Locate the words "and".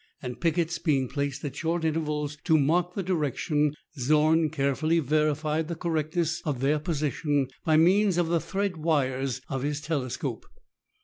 0.19-0.41